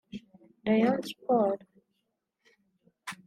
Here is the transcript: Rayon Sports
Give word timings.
Rayon 0.65 0.97
Sports 1.05 1.67